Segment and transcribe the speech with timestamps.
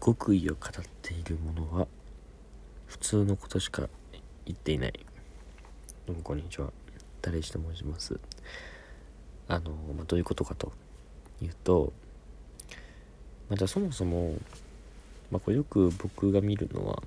[0.00, 1.88] 極意を語っているものは
[2.86, 3.88] 普通のことしか
[4.46, 4.92] 言っていない。
[6.06, 6.72] どうもこんにちは。
[7.20, 8.18] 誰石と申します。
[9.48, 10.72] あの、まあ、どういうことかと
[11.42, 11.92] いうと、
[13.48, 14.34] まあ、じゃあそもそも、
[15.32, 17.02] まあ、これよく僕が見るのは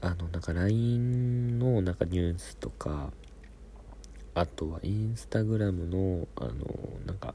[0.00, 3.10] あのなんか LINE のなんかニュースとか
[4.34, 6.52] あとはインスタグラムのあの
[7.04, 7.34] なんか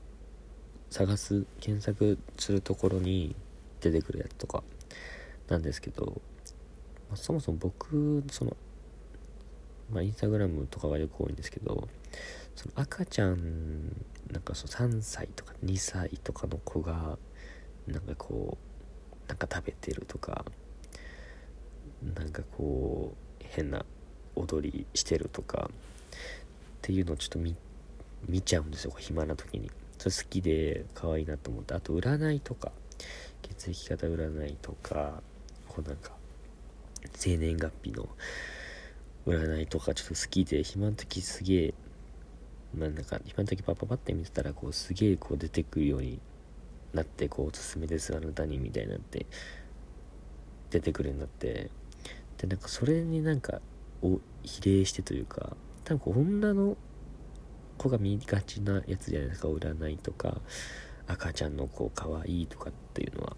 [0.90, 3.36] 探す検索するところに
[3.80, 4.64] 出てくるやつとか
[5.48, 6.22] なんですけど、
[7.10, 8.56] まあ、そもそも僕その
[9.92, 11.88] まあインスタグラムとかがよく多いんですけど
[12.56, 13.90] その赤ちゃん
[14.32, 17.18] なんかその3歳とか2歳とかの子が
[17.88, 18.58] なんかこ
[19.26, 20.46] うなんか食べてるとか
[22.16, 23.86] なんかこう変な
[24.36, 27.56] 踊りしてるとかっていうのをちょっと見
[28.28, 29.72] 見ちゃうんですよ暇な時に。
[29.98, 31.74] それ好きで可愛いなと思って。
[31.74, 32.72] あと占いとか
[33.42, 35.22] 血液型占いとか
[35.68, 36.12] こうなんか
[37.14, 38.08] 生年月日の
[39.26, 41.74] 占いとかちょっと好きで暇の時すげえ
[42.78, 46.20] まあなんか暇の時パッパパって見てたらこうすげえこう出てくるように
[46.94, 49.26] なってこうおすすめですあなたにみたいになって
[50.72, 51.70] 出てくるようになって
[52.38, 53.62] でなんかそれになんか
[54.02, 56.78] お比例してというか多分こう女の
[57.78, 60.42] 子が見がちなやつじゃないですか占いとか。
[61.10, 63.36] 赤ちゃんの子かわいいとかっていうのは。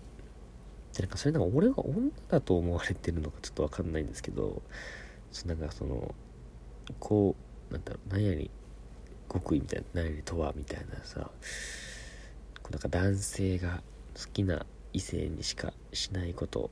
[0.93, 4.61] でなんかそれなんか俺が女だと思われてるのかちょっとわかんないんですけど。
[5.31, 6.13] そなんかその
[6.99, 7.37] こ
[7.69, 8.51] うなんだろう何やり
[9.31, 11.31] 極意みたいな何やりとはみたいなさ。
[12.61, 13.81] こうなんか男性が
[14.15, 16.69] 好きな異性にしかしないこと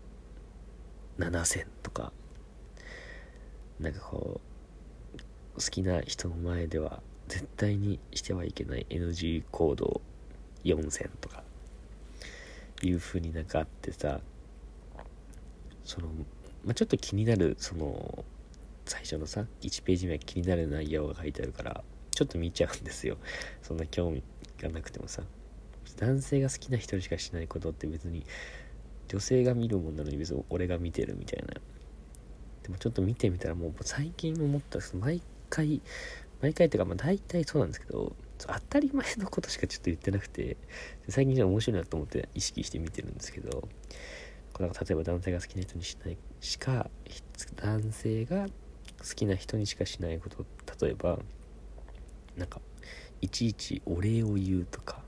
[1.18, 2.12] 7000とか。
[3.80, 4.42] なんかこ
[5.16, 5.20] う
[5.56, 10.02] 好きな人の前では絶対にしてはいけない NG 行動
[10.64, 11.44] 4000とか
[12.82, 14.20] いう風になんかあってさ
[15.84, 16.08] その、
[16.66, 18.24] まあ、ちょっと気になるその
[18.86, 23.16] 最初のさ1ページ目は気になる内容が書いてあるからちょっと見ちゃうんですよ。
[23.62, 24.22] そんな興味
[24.62, 25.24] がなくてもさ。
[25.98, 28.26] 男性が好きな人しかしないことって別に
[29.08, 31.54] 女性が見るもんなのに別に俺が見てるみたいな。
[32.64, 35.82] でもちょっと見てみたらもう最近思った毎回
[36.42, 38.14] 毎回っていうかまあ大体そうなんですけど
[38.48, 40.58] 当たり前のことしかちょっと言ってなくて
[41.08, 43.68] 最近じゃ面白いなと思って意識して見てるんですけど
[44.54, 46.90] これ例えば男性が好きな人にしないしか
[47.56, 50.46] 男性が好きな人にしかしないこと
[50.86, 51.20] 例えば
[52.38, 52.62] なんか
[53.22, 55.04] いちいちお礼を言うとか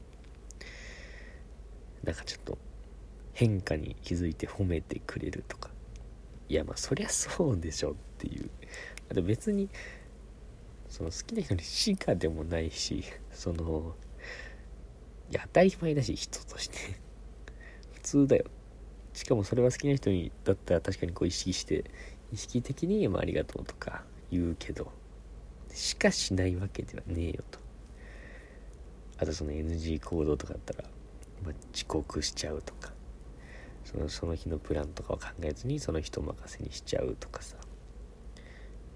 [2.04, 2.58] なんかちょっと
[3.34, 5.70] 変化に気づいて褒めてくれるとか。
[6.50, 8.50] いやまあそりゃそうでしょっていう。
[9.10, 9.70] あと別に
[10.92, 13.96] その好きな人にしかでもないしその
[15.32, 16.78] いや当たり前だし人として
[17.94, 18.46] 普通だよ。
[19.14, 21.86] しかもそれは好きな人にだったら確かにこう意識して
[22.34, 24.92] 意識的に、まあ、ありがとうとか言うけど
[25.74, 27.60] しかしないわけではねえよと。
[29.18, 30.90] あとその NG 行動とかだったら、
[31.46, 32.92] まあ、遅刻しちゃうとか
[33.86, 37.56] そのその日のプランとかを考えずにその人任せにしちゃうとかさ。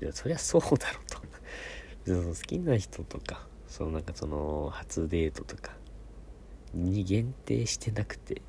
[0.02, 1.20] いやそりゃそうだろうと。
[2.06, 5.74] その好きな人とかそのなんかその初デートとか
[6.74, 8.42] に限定してなくて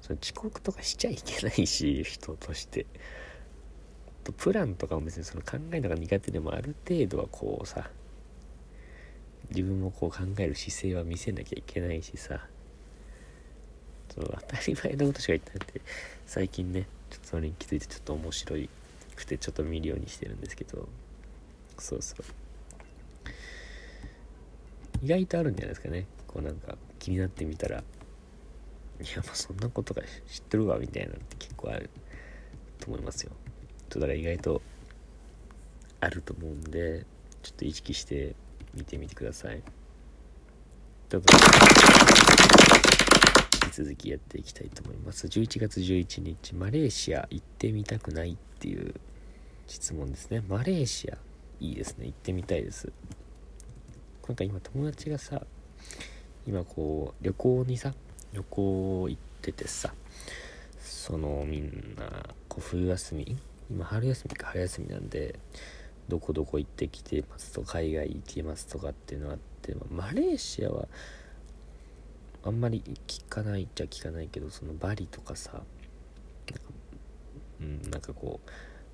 [0.00, 2.86] その遅刻とかしちゃいけないし人として。
[4.24, 7.90] とプランとかも別にその考えるのが苦手でもある程度はこうさ
[9.50, 12.40] 自分もこう考える姿勢は見せなきゃいけないしさ
[14.12, 15.80] その当たり前のことしか言ってなくて
[16.26, 18.56] 最近ねちょっとそれに気づいてちょっと面白
[19.14, 20.88] くてちょっと見るようにしてるんですけど
[21.78, 22.43] そうそう。
[25.04, 26.06] 意外とあるんじゃないですかね。
[26.26, 27.76] こうなんか気になってみたら。
[27.76, 31.90] いやまあそんなことが知ってるわみたいなって結構ある
[32.80, 33.30] と思いますよ。
[33.30, 33.36] ちょ
[33.84, 34.62] っとだから意外と
[36.00, 37.04] あると思うんで
[37.42, 38.34] ちょっと意識して
[38.72, 39.62] 見てみてください。
[41.10, 41.44] ということで
[43.64, 45.26] 引き続きやっていきたいと思います。
[45.26, 48.94] 11月11日マレーシア行ってみたくないっていう
[49.66, 50.42] 質問ですね。
[50.48, 51.18] マレーシア
[51.60, 52.06] いいですね。
[52.06, 52.90] 行ってみたいです。
[54.28, 55.42] なんか今友達がさ
[56.46, 57.92] 今こう旅行にさ
[58.32, 59.92] 旅行行っててさ
[60.80, 62.04] そのみんな
[62.48, 63.36] こう冬休み
[63.70, 65.38] 今春休みか春休みなんで
[66.08, 70.88] どこどこ行ってきてますと海外行けますとかっていうのがあって、まあ、マレーシアは
[72.44, 75.62] あんまり聞かないっちゃ聞かないけどそのバリとかさ
[77.60, 78.50] うんなんかこう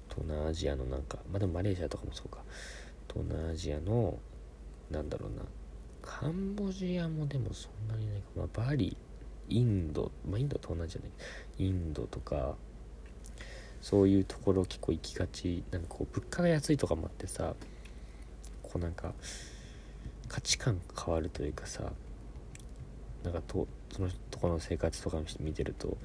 [0.09, 2.39] 東南アジアのなんかまあでもマレーシアとかもそうか
[3.13, 4.19] 東南アジアの
[4.91, 5.43] なんだろうな。
[6.03, 8.97] カンボジアもでもそんなにないか、まあ、バリ
[9.49, 11.11] インドまあインドと同じじゃない。
[11.59, 12.57] インドとか
[13.81, 15.63] そういうところ結構行きがち。
[15.71, 17.55] なんかこう物価が安いとかもあってさ
[18.63, 19.13] こうなんか
[20.29, 21.93] 価値観変わるというかさ
[23.25, 25.97] なんかとそのとこの生活とか見てると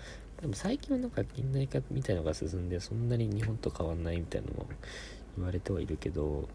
[0.41, 4.65] でも最近はなんか近代化みたいのが進んでそんなに日本と変わんないみたいなのも
[5.37, 6.49] 言われてはいるけど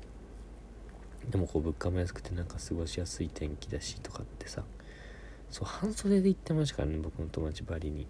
[1.29, 4.65] でもこう物価も安くてなんか過ごしやすい天気だしとかってさ
[5.51, 8.07] そう半袖で行ってましたからね僕の友達バリに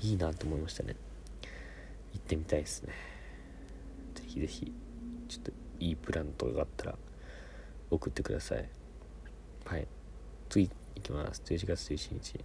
[0.00, 0.96] いいなと思いましたね。
[2.12, 2.92] 行ってみたいですね。
[4.14, 4.72] ぜひぜひ
[5.28, 6.98] ちょっといいプランとかがあったら
[7.90, 8.68] 送ってください。
[9.64, 9.86] はい。
[10.48, 11.42] 次いきます。
[11.46, 12.40] 11月11日。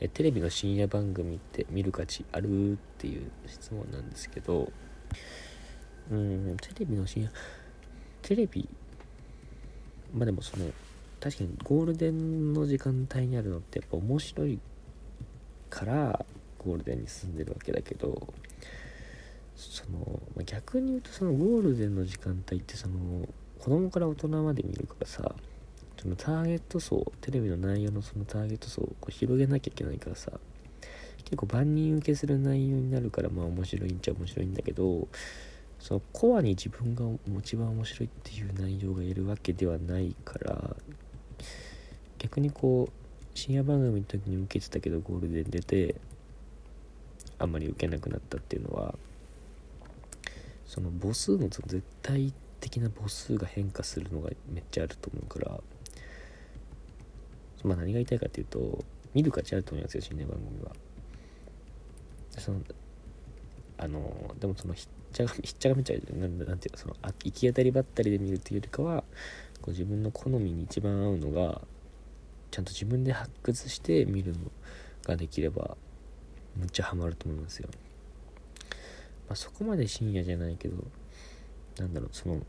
[0.00, 2.72] えテレビの深夜番組って見る価値ある？
[2.72, 4.72] っていう質問なんですけど。
[6.10, 7.30] うんテレビの深夜
[8.22, 8.68] テレビ
[10.14, 10.66] まあでもその
[11.20, 14.58] 確かにゴールデンの時間帯にあるのってやっぱ面白い
[15.70, 16.24] から
[16.58, 18.26] ゴールデンに進んでるわけだけど
[19.56, 23.26] その、ま、逆に言うとそのゴールデンの時間帯ってその
[23.58, 25.34] 子供から大人まで見るからさ
[26.00, 30.32] そのターゲット層テレビの内容のそのターゲット層をこう広げなきゃいけないからさ
[31.24, 35.08] 結構万人受けする内容になるからまあ面白いんちゃ面白いんだけど
[35.78, 37.04] そのコアに自分が
[37.38, 40.76] 一番面白いっていう内容がいるわけではないから
[42.18, 45.96] 逆にこう深夜番組の時に受けてたけどゴールデン出て
[47.38, 48.94] あんまり受けなくなったっていうのは
[50.66, 55.60] その母数の絶対的な母数が変化するのがめっちゃあると思うから
[57.64, 58.84] まあ何が言いたいかっていうと
[59.14, 60.72] 見る価値あると思いますよ深夜番組は。
[62.38, 62.60] その
[63.78, 69.04] あのでもそのひっちゃが ひっちゃがめちゃなんなんていうのそのあ行き当たりばったりで見るっていうよりかは
[69.60, 71.62] こう自分の好みに一番合うのが
[72.50, 74.38] ちゃんと自分で発掘して見るの
[75.04, 75.76] ができれば
[76.56, 77.68] むっちゃハマると思いますよ。
[79.28, 80.84] まあ、そこまで深夜じゃないけど
[81.78, 82.40] なんだろうその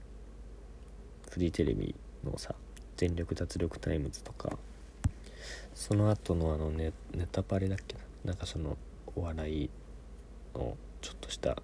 [1.31, 2.55] フリーテレビのさ
[2.95, 4.57] 全力脱力タイムズとか
[5.73, 8.77] その後のあのネネタパレだっけななんかその
[9.15, 9.69] お笑い
[10.55, 11.61] のちょっとした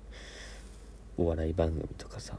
[1.17, 2.37] お笑い番組とかさ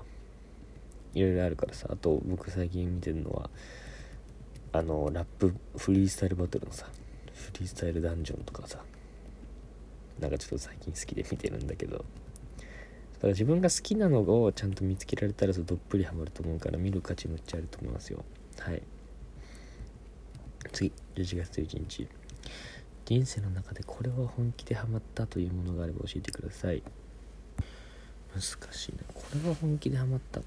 [1.15, 3.51] いろいろあるからさあと僕最近見てるのは
[4.73, 6.87] あのラップフリースタイルバトルのさ
[7.33, 8.79] フリースタイルダンジョンとかさ
[10.21, 12.05] なんかちょっと最近好きで見てるんだけどだか
[13.23, 18.25] ら自分が好きなのをちゃんと見つけられたらどっぷりハマると思うから見る価値むっちゃあると思いますよ。
[18.59, 18.83] はい。
[20.73, 22.09] 次11月11日。
[23.05, 26.83] 人生の中でこれは本気でハマったというものがあれば教えてください。
[28.35, 28.43] 難
[28.73, 29.03] しいな。
[29.13, 30.41] これは本気でハマった。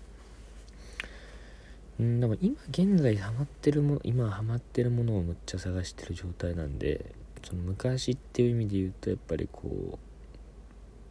[1.99, 9.97] うんでも今現在ハマってるもの今ハマってるものをむっちゃ探してる状態なんでその昔っていう意味で言うとやっぱりこう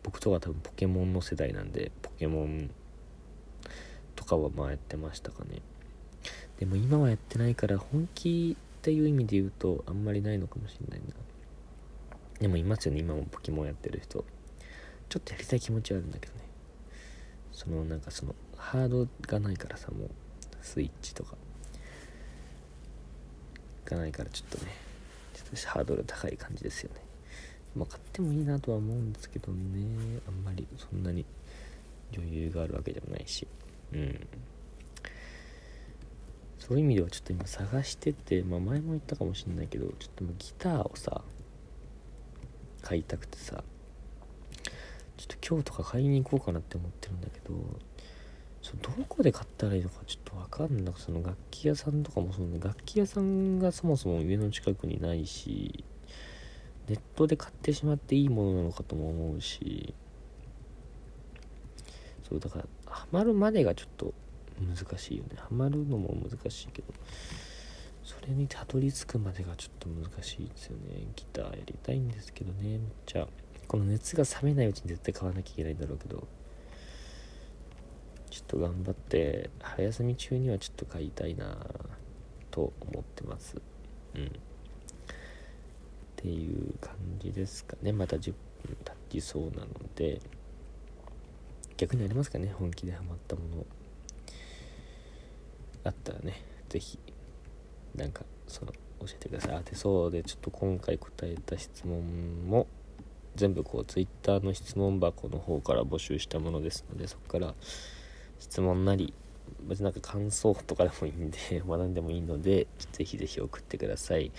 [0.04, 2.70] 僕とか多分ポケモンの世代なんでポケモン
[4.14, 5.60] とかはまあやってましたかね。
[6.60, 11.25] でも今はやってないから本気っていう意味で言うとあんまりないのかもしれないな。
[12.40, 13.00] でもいますよね。
[13.00, 14.24] 今もポケモンやってる人。
[15.08, 16.40] ちょっとやりたい気持ちはあるんだけどね。
[17.52, 20.10] そのなんかそのハードがないからさもう。
[20.62, 21.36] スイッチとか。
[23.84, 24.72] がないからちょっとね。
[25.34, 27.00] ちょっとハードル高い感じですよね。
[27.74, 30.20] まあ買ってもいいなとは思うんですけどね。
[30.26, 31.24] あんまりそんなに。
[32.14, 33.46] 余裕があるわけでもないし。
[33.92, 34.26] うん。
[36.58, 41.22] そういう意味ではちょっと今探してて、まあ、前も言ったかもしんないけどちょっとギターをさ
[42.86, 43.64] 買いたくてさ
[45.16, 47.54] ちょっと今日とか買いに行こうかなって思ってるんだけど
[48.62, 55.84] そどこで買ったらいいのかちょっと分かんなくその楽器屋さんとかもそうね楽器屋さんがそもそも家の近くにないし
[56.88, 59.92] ネットで買ってしまっていいものなのかとも思うし
[62.28, 64.14] そうだからハマるまでがちょっと
[64.60, 65.30] 難しいよね。
[65.36, 66.94] ハマるのも難しいけど。
[68.26, 71.06] れにたどり着くまでがちょっと難しいですよね。
[71.14, 72.62] ギターやりたいんですけどね。
[72.62, 73.26] めっちゃ
[73.68, 76.26] この熱が冷めないうちに絶対買わなきゃいけないんだろうけど。
[78.30, 81.56] ちょっと頑張って春休み中にはちょっと買いたいな
[82.50, 83.56] と思ってます。
[84.14, 84.26] うん。
[84.26, 84.28] っ
[86.16, 87.92] ていう感じですかね。
[87.92, 88.34] また10
[88.66, 90.20] 分経ちそうなので。
[91.76, 92.52] 逆にありますかね。
[92.58, 93.66] 本気でハマったもの。
[95.84, 96.42] あったらね。
[96.68, 96.98] 是非
[97.96, 99.56] なんかその教えてください。
[99.56, 102.66] あでそうでちょっと今回答えた質問も
[103.36, 107.54] 全部こう Twitter の質問箱の方から募集したものですのでそこから
[108.38, 109.12] 質問なり
[109.62, 114.32] 別になんか感想とかでもいいんで 学んでもいいのでぜひぜひ送ってください。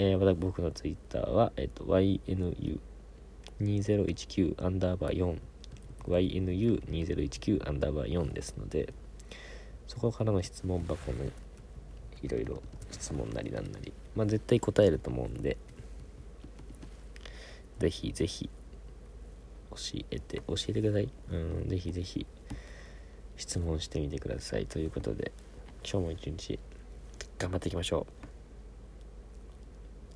[0.00, 5.36] えー、また僕のツイッターは、えっと、YNU2019 アンダーバー
[6.06, 8.94] 4YNU2019 アンダーバー4ですので
[9.88, 11.24] そこからの質問箱の
[12.22, 13.92] いろいろ質問なりなんなり。
[14.14, 15.56] まあ絶対答えると思うんで。
[17.78, 18.50] ぜひぜひ
[19.70, 19.76] 教
[20.10, 21.08] えて教えてください。
[21.30, 22.26] うんぜひぜひ
[23.36, 24.66] 質問してみてください。
[24.66, 25.32] ということで
[25.84, 26.58] 今日も一日
[27.38, 28.06] 頑張っていきましょ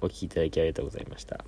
[0.00, 0.06] う。
[0.06, 1.44] お聴きいただきありがとうございました。